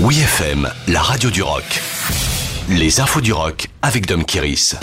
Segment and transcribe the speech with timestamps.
[0.00, 1.64] Oui FM, la radio du rock.
[2.68, 4.76] Les infos du rock avec Dom Kiris.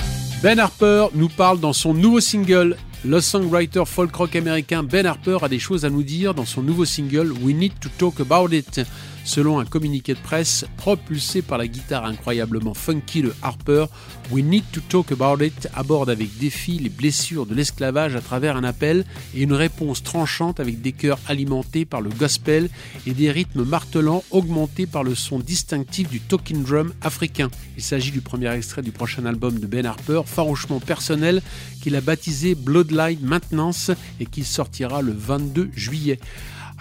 [0.44, 2.76] Ben Harper nous parle dans son nouveau single.
[3.06, 6.62] Le songwriter folk rock américain Ben Harper a des choses à nous dire dans son
[6.62, 8.82] nouveau single We Need to Talk About It.
[9.26, 13.88] Selon un communiqué de presse propulsé par la guitare incroyablement funky de Harper,
[14.32, 18.56] We Need to Talk About It aborde avec défi les blessures de l'esclavage à travers
[18.56, 19.04] un appel
[19.34, 22.70] et une réponse tranchante avec des chœurs alimentés par le gospel
[23.08, 27.50] et des rythmes martelants augmentés par le son distinctif du talking drum africain.
[27.78, 31.42] Il s'agit du premier extrait du prochain album de Ben Harper, farouchement personnel,
[31.82, 33.90] qu'il a baptisé Bloodline Maintenance
[34.20, 36.20] et qui sortira le 22 juillet.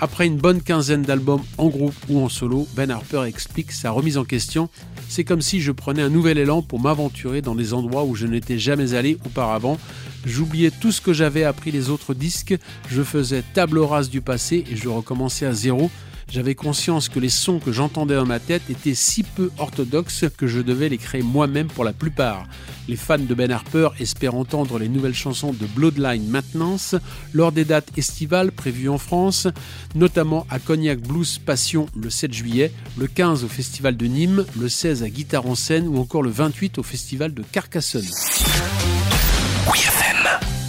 [0.01, 4.19] Après une bonne quinzaine d'albums en groupe ou en solo, Ben Harper explique sa remise
[4.19, 4.69] en question.
[5.09, 8.27] C'est comme si je prenais un nouvel élan pour m'aventurer dans des endroits où je
[8.27, 9.79] n'étais jamais allé auparavant.
[10.27, 12.57] J'oubliais tout ce que j'avais appris les autres disques,
[12.91, 15.91] je faisais table rase du passé et je recommençais à zéro.
[16.35, 20.49] J'avais conscience que les sons que j'entendais dans ma tête étaient si peu orthodoxes que
[20.49, 22.49] je devais les créer moi-même pour la plupart.
[22.89, 26.97] Les fans de Ben Harper espèrent entendre les nouvelles chansons de Bloodline Maintenance
[27.35, 29.47] lors des dates estivales prévues en France,
[29.95, 34.69] notamment à Cognac Blues Passion le 7 juillet, le 15 au Festival de Nîmes, le
[34.69, 38.09] 16 à Guitare en scène ou encore le 28 au Festival de Carcassonne.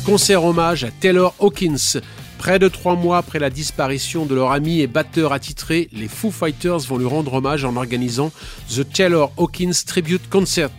[0.05, 1.99] Concert hommage à Taylor Hawkins.
[2.37, 6.31] Près de trois mois après la disparition de leur ami et batteur attitré, les Foo
[6.31, 8.31] Fighters vont lui rendre hommage en organisant
[8.69, 10.69] The Taylor Hawkins Tribute Concert.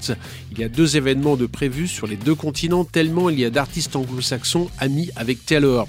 [0.53, 3.51] Il y a deux événements de prévus sur les deux continents tellement il y a
[3.51, 5.89] d'artistes anglo-saxons amis avec Taylor.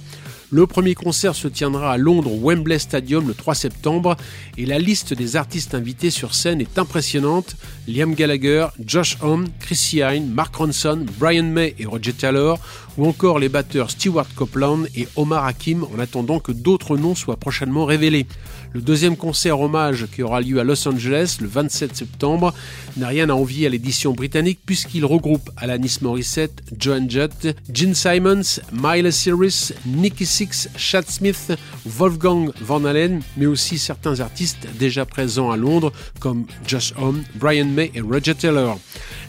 [0.49, 4.15] Le premier concert se tiendra à Londres au Wembley Stadium le 3 septembre
[4.57, 7.57] et la liste des artistes invités sur scène est impressionnante.
[7.85, 12.59] Liam Gallagher, Josh Homme, Chrissy Hine, Mark Ronson, Brian May et Roger Taylor
[12.97, 17.37] ou encore les batteurs Stewart Copeland et Omar Hakim en attendant que d'autres noms soient
[17.37, 18.25] prochainement révélés.
[18.73, 22.53] Le deuxième concert hommage qui aura lieu à Los Angeles le 27 septembre
[22.95, 28.61] n'a rien à envier à l'édition britannique puisqu'il regroupe Alanis Morissette, Joan Jett, Gene Simons,
[28.71, 31.51] Miley Cyrus, Nicky Six, Chad Smith,
[31.83, 37.65] Wolfgang Van Halen, mais aussi certains artistes déjà présents à Londres comme Josh Homme, Brian
[37.65, 38.77] May et Roger Taylor.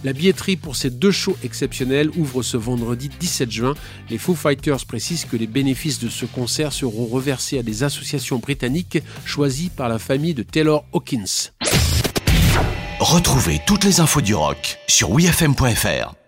[0.04, 3.74] La billetterie pour ces deux shows exceptionnels ouvre ce vendredi 17 juin.
[4.10, 8.36] Les Foo Fighters précisent que les bénéfices de ce concert seront reversés à des associations
[8.36, 11.52] britanniques choisies par la famille de Taylor Hawkins.
[13.00, 16.27] Retrouvez toutes les infos du rock sur wfm.fr.